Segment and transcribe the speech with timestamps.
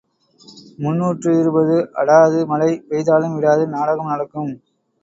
[0.79, 4.53] முன்னூற்று இருபது அடாது மழை பெய்தாலும் விடாது நாடகம் நடக்கும்.